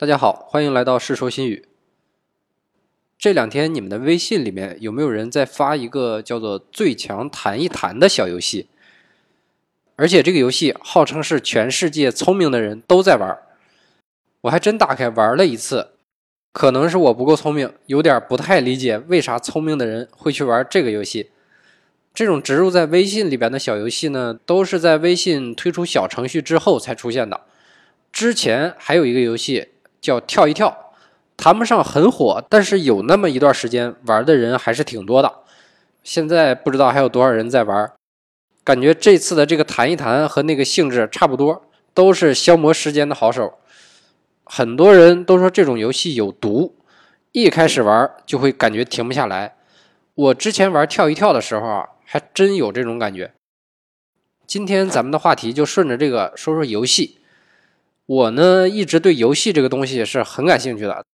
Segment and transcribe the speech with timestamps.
[0.00, 1.66] 大家好，欢迎来到《世说新语》。
[3.18, 8.68] 这两天你们的微信里面有没有人在发一个叫做“最强弹一弹”的小游戏？
[9.96, 13.36] 而且这个游戏号称是全世界聪明的人都在玩。
[14.42, 15.88] 我还真打开玩了一次，
[16.52, 21.30] 可能是我不够聪明，有点不太理解为啥聪明的人会去玩这个游戏。
[22.14, 27.40] 这种植入在微信里边的小游戏呢，都是在微信推出小程序之后才出现的。
[28.12, 29.70] 之前还有一个游戏。
[30.00, 30.92] 叫跳一跳，
[31.36, 35.32] 谈不上很火，但是有那么一段时间玩的人还是挺多的。
[36.02, 37.92] 现在不知道还有多少人在玩。
[38.64, 41.62] 感觉这次的这个弹一弹和那个性质差不多，
[41.94, 43.54] 都是消磨时间的好手。
[44.44, 46.76] 很多人都说这种游戏有毒，
[47.32, 49.56] 一开始玩就会感觉停不下来。
[50.14, 53.32] 我之前玩跳一跳的时候啊，还真有这种感觉。
[54.46, 57.17] 今天咱们的话题就顺着这个说说游戏。
[58.08, 61.04] 我呢，一直对游戏这个东西是很感兴趣的，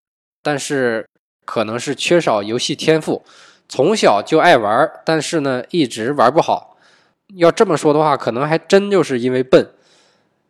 [0.41, 1.09] 但是
[1.45, 3.25] 可能是缺少游戏天赋，
[3.69, 6.79] 从小就爱玩，但是呢，一直玩不好。
[7.35, 9.75] 要这么说的话，可能还真就是因为笨。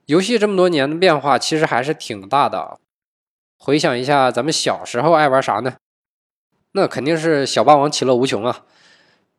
[0.04, 2.78] 游戏这么多年的变化，其实还是挺大的。
[3.56, 5.76] 回想一下，咱们小时候爱玩啥呢？
[6.72, 8.66] 那肯定是小霸王其乐无穷啊。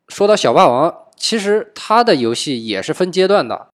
[0.07, 3.67] 说到小霸王，其实它的游戏也是分阶段的。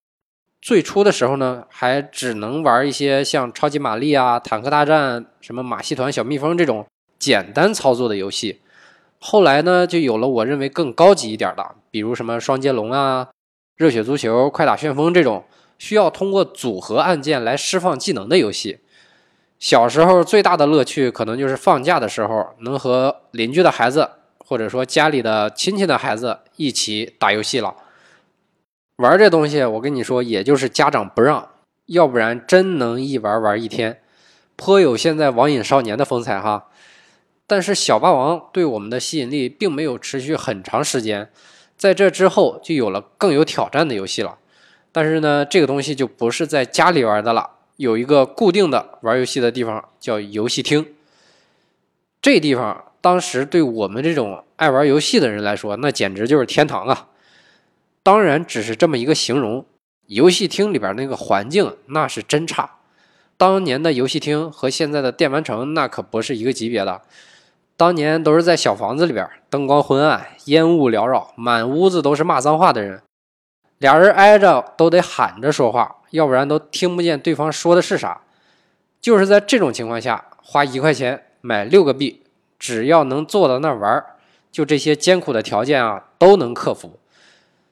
[0.61, 6.85] 最初的时候呢，还只能玩一些像超级玛丽啊、坦克大战、什么马戏团、小蜜蜂这种
[7.17, 8.61] 简单操作的游戏。
[9.17, 13.29] 后来呢，就有了我认为更高级一点的，比如什么双截龙啊、
[13.75, 15.43] 热血足球、快打旋风这种
[15.79, 18.81] 需要通过组合按键来释放技能的游戏。
[19.57, 27.75] 小时候最大的乐趣，可能就是放假的时候能和邻居的孩子，或者说家里的亲戚的孩子一起打游戏了。
[29.01, 31.49] 玩这东西，我跟你说，也就是家长不让，
[31.87, 33.99] 要不然真能一玩玩一天，
[34.55, 36.67] 颇有现在网瘾少年的风采哈。
[37.47, 41.31] 但是小霸王对我们的吸引力并没有持续很长时间，
[41.75, 44.37] 在这之后就有了更有挑战的游戏了。
[44.91, 50.85] 但是呢，这个东西就不是在家里玩的了，有一个固定的玩游戏的地方叫游戏厅。
[52.21, 57.07] 这地方当时对我们这种爱玩游戏的人来说，那简直就是天堂啊！
[58.03, 59.65] 当然只是这么一个形容，
[60.07, 62.77] 游戏厅里边那个环境那是真差。
[63.37, 67.01] 当年的游戏厅和现在的电玩城那可不是一个级别的。
[67.77, 73.01] 当年都是在小房子里边，灯光昏暗，烟雾缭绕，满屋子都是骂脏话的人，
[73.79, 78.21] 俩人挨着都得喊着说话，要不然都听不见对方说的是啥。
[78.99, 82.21] 就是在这种情况下，花一块钱买六个币，
[82.59, 84.05] 只要能坐到那玩，
[84.51, 86.99] 就这些艰苦的条件啊，都能克服。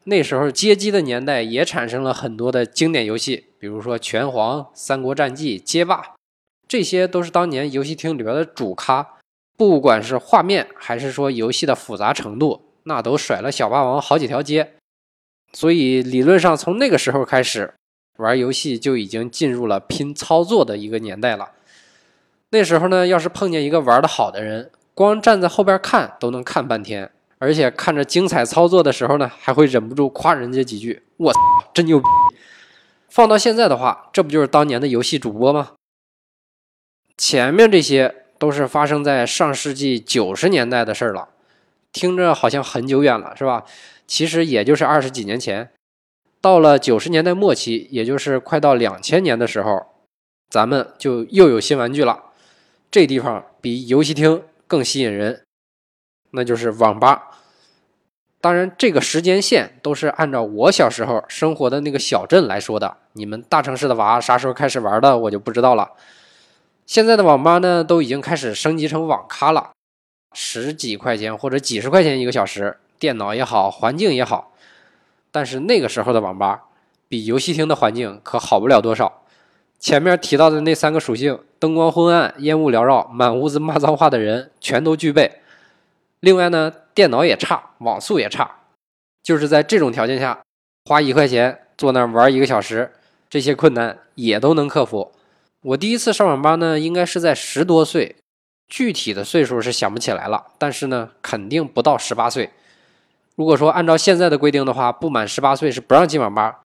[0.05, 6.15] 那时候街机的年代也产生了很多的经典游戏，比如说拳皇、三国战记、街霸，
[6.67, 9.15] 这些都是当年游戏厅里边的主咖。
[9.57, 14.75] 不管是画面还是说游戏的复杂程度，那都甩了小霸王好几条街。
[15.51, 17.73] 所以理论上从那个时候开始，
[18.17, 21.51] 玩游戏就已经进入了拼操作的一个年代了。
[22.51, 27.11] 那时候呢，要是碰见一个玩的好的人，光站在后边看都能看半天。
[27.39, 31.39] 而且看着精彩操作的时候呢，还会忍不住夸人家几句：“我操，
[31.73, 32.05] 真牛逼！”
[33.09, 35.71] 放到现在的话，这不就是当年的游戏主播吗？
[37.17, 41.29] 前面这些都是发生在上世纪九十年代的事儿了，
[41.91, 43.63] 听着好像很久远了，是吧？
[44.05, 45.71] 其实也就是二十几年前。
[46.41, 49.87] 到了九十年代末期，也就是快到两千年的时候，
[50.49, 52.25] 咱们就又有新玩具了。
[52.91, 55.43] 这地方比游戏厅更吸引人。
[56.31, 57.28] 那就是网吧，
[58.41, 62.95] 当然这个时间线都是按照我小时候生活的那个小镇来说的。
[63.13, 65.91] 你们大城市的娃啥时候开始玩的，我就不知道了。
[66.85, 69.71] 现在的网吧呢，都已经开始升级成网咖了，
[70.33, 74.53] 十几块钱或者几十块钱一个小时，电脑也好，环境也好。
[75.31, 76.63] 但是那个时候的网吧
[77.07, 79.21] 比游戏厅的环境可好不了多少。
[79.79, 85.41] 前面提到的那三个属性：灯光昏暗、烟雾缭绕、满屋子骂脏话的人，全都具备。
[86.19, 88.57] 另外呢，电脑也差，网速也差，
[89.23, 90.41] 就是在这种条件下，
[90.83, 92.91] 花一块钱坐那儿玩一个小时，
[93.29, 95.13] 这些困难也都能克服。
[95.61, 98.17] 我第一次上网吧呢，应该是在十多岁，
[98.67, 102.49] 具体的岁数是想不起来了，但是呢，肯定不到十八岁。
[103.37, 106.59] 如果说按照现在的规定的话，不满十八岁是不让进网吧。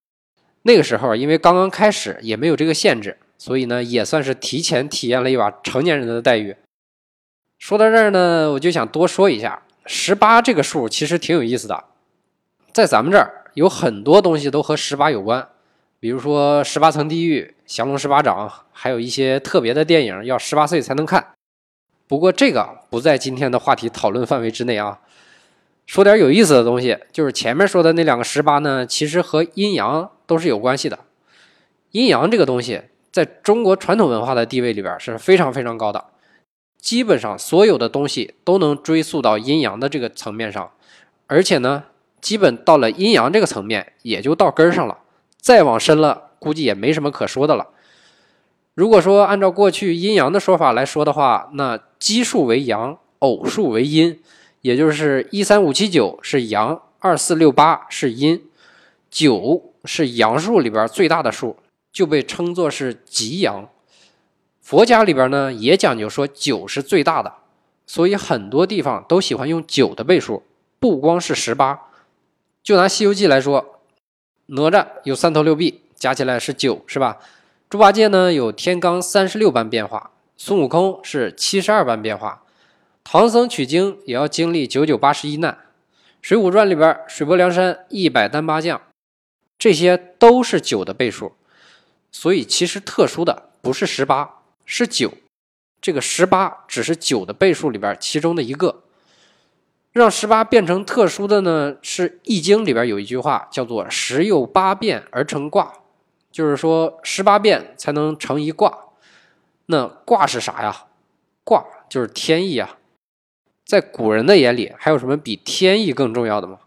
[0.62, 6.56] 那个时候因为刚刚开始，也没有这个限制，所以呢，也算是提前体验了一把成年人的待遇。
[7.60, 11.84] 说到这儿呢，我就想多说一下，十八这个数其实挺有意思的，
[12.72, 15.46] 在咱们这儿有很多东西都和十八有关，
[16.00, 21.32] 比如说《十八层地狱》《降龙十八掌》，还有一些特别的电影要十八岁才能看。
[22.06, 25.00] 不过这个不在今天的话题讨论范围之内啊。
[25.86, 30.98] 说点有意思的东西，就是前面说的那两个十八呢，其实和阴阳都是有关系的。
[31.90, 32.80] 阴阳这个东西，
[33.12, 36.02] 在中国传统文化的地位里边是非常非常高的，
[36.84, 40.70] 基本上所有的东西都能追溯到阴阳的这个层面上，
[41.26, 41.84] 而且呢，
[42.20, 44.98] 基本到了阴阳这个层面，也就到根上了，
[45.40, 47.68] 再往深了，估计也没什么可说的了。
[48.74, 54.20] 如果说按照过去阴阳的说法来说的话，那奇数为阳，偶数为阴，
[54.60, 58.42] 也就是一三五七九是阳，二四六八是阴，
[59.10, 61.56] 九是阳数里边最大的数。
[61.90, 63.68] 就被称作是极阳。
[64.64, 67.34] 佛家里边呢也讲究说九是最大的，
[67.86, 70.42] 所以很多地方都喜欢用九的倍数，
[70.80, 71.88] 不光是十八。
[72.62, 73.80] 就拿《西游记》来说，
[74.46, 77.18] 哪吒有三头六臂，加起来是九，是吧？
[77.68, 82.42] 猪八戒呢有天罡三十六般变化，孙悟空是七十二般变化，
[83.04, 85.52] 唐僧取经也要经历九九八十一难，
[86.22, 88.80] 《水浒传》里边水泊梁山一百单八将，
[89.58, 91.32] 这些都是九的倍数。
[92.10, 95.12] 所以其实特殊的不是十八，是九。
[95.80, 98.82] 这个十八只是九的倍数里边其中的一个。
[99.92, 105.72] 让十八变成特殊的呢，是《易经》里边有一句话叫做“十有八变而成卦”，
[106.32, 108.88] 就是说十八变才能成一卦。
[109.66, 110.86] 那卦是啥呀？
[111.44, 112.78] 卦就是天意啊。
[113.64, 116.58] 在古人的眼里，还有什么比天意更重要的吗？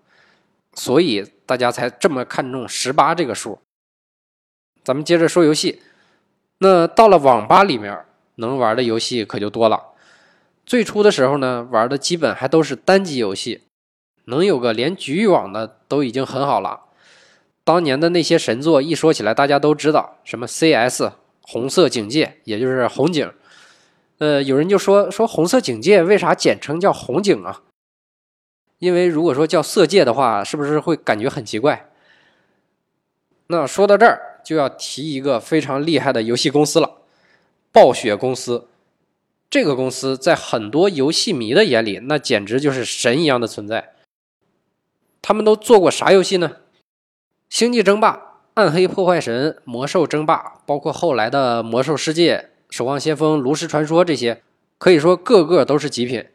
[0.74, 3.60] 所以大家才这么看重十八这个数。
[4.84, 5.82] 咱们接着说游戏，
[6.60, 8.06] 那到了网吧里面
[8.36, 9.94] 能玩的游戏可就多了。
[10.66, 13.62] 最初的时候呢，玩的基本还都是单机游戏，
[14.26, 16.82] 能有个连局域网的都已经很好了。
[17.64, 21.12] 当年的那些神作一说起来，大家都知道什么 CS
[21.42, 23.32] 红色警戒，也就是红警。
[24.18, 27.62] 呃，有人就说说红色警戒为啥简称叫红警啊？
[28.80, 31.90] 因为如果说叫色戒的话，是不是会感觉很奇怪？
[33.48, 34.27] 那说到这儿。
[34.48, 37.02] 就要提一个非常厉害的游戏公司了，
[37.74, 38.70] 暴雪公司。
[39.50, 43.96] 这个公司在很多游戏迷的眼里，那简直就是神一样的存在。
[45.22, 46.50] 他们都做过啥游戏呢？
[47.50, 48.14] 《星际争霸》
[48.54, 52.38] 《暗黑破坏神》《魔兽争霸》，包括后来的《魔兽世界》
[52.70, 54.42] 《守望先锋》《炉石传说》这些，
[54.78, 56.26] 可以说个个都是极品。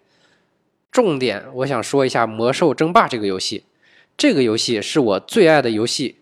[0.91, 3.65] 重点，我想说一下《魔兽争霸》这个游戏。
[4.19, 6.19] 这个游戏是我最爱的游戏，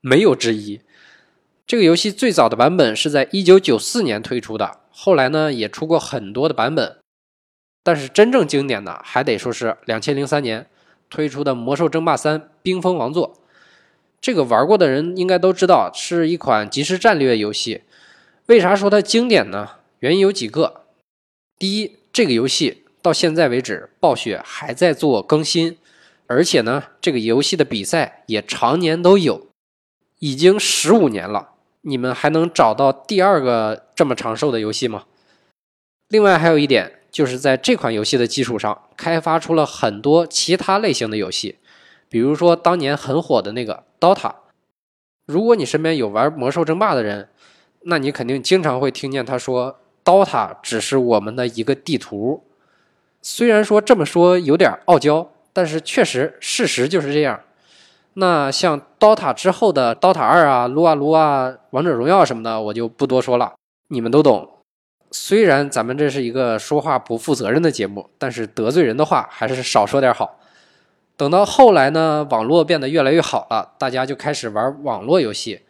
[0.00, 0.80] 没有之一。
[1.68, 6.96] 这个游戏最早的版本是在一九九四年推出的，后来呢也出过很多的版本，
[7.82, 10.66] 但是真正经典的还得说是两千零三年
[11.10, 13.34] 推出的《魔兽争霸三：冰封王座》。
[14.18, 17.82] 这个玩过的人应该都知道，是一款即时战略游戏。
[18.46, 19.72] 为啥说它经典呢？
[19.98, 20.86] 原因有几个。
[21.58, 25.76] 第一，这个游戏到现在为止，暴雪还在做更新，
[26.28, 29.48] 而且呢，这个游戏的比赛也常年都有，
[30.20, 31.56] 已经十五年了。
[31.88, 35.04] 你们还能找到第二个这么长寿的游戏吗？
[36.08, 41.56] 另外还有一点，就是在这款游戏的基础上，开发出了很多其他类型的游戏，
[42.10, 44.34] 比如说当年很火的那个 DOTA。
[45.24, 47.30] 如果你身边有玩魔兽争霸的人，
[47.84, 52.44] 那你肯定经常会听见他说，DOTA 只是我们的一个地图。
[53.22, 57.40] 虽然说这么说有点傲娇，但是确实事实就是这样。
[58.20, 63.54] 那像 DOTA 之后的 DOTA 二啊、撸啊撸啊、王者荣耀什么的，我就不多说了，
[63.90, 64.48] 你们都懂。
[65.12, 70.40] 虽然咱们这是一个说话不负责任的节目，但是得罪人的话还是少说点好。
[71.16, 75.60] 等到后来呢，网络变得越来越好了，大家就开始玩网络游戏。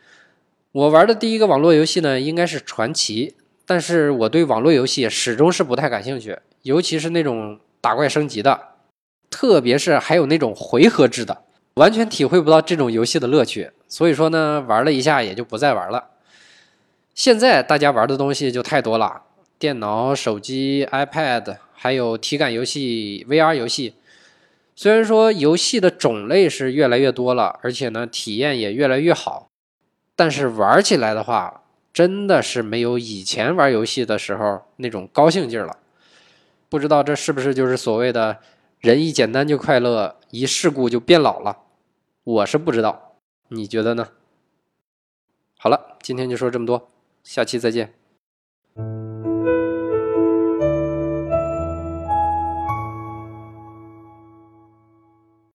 [0.73, 3.37] 我玩的第一个网络游戏呢，应该是传奇，
[3.67, 8.59] 但是我对网络游戏始终是不太感兴趣，尤其是那种打怪升级的，
[9.29, 11.43] 特别是还有那种回合制的。
[11.79, 16.09] 完全体会不到这种游戏的乐趣，所以说呢，玩了一下也就不再玩了。
[17.15, 19.23] 现在大家玩的东西就太多了，
[19.61, 23.95] 电脑、手机、iPad，还有体感游戏、VR 游戏。
[24.75, 29.49] 虽然说游戏的种类是越来越多了，而且呢，体验也越来越好，
[30.17, 35.77] 但是玩起来的话，真的是没有以前玩游戏的时候那种高兴劲了。
[36.69, 38.39] 不知道这是不是就是所谓的
[38.81, 41.57] “人一简单就快乐，一世故就变老了”。
[42.29, 43.17] 我是不知道，
[43.49, 44.11] 你觉得呢？
[45.59, 46.91] 好了，今天就说这么多，
[47.25, 47.95] 下期再见。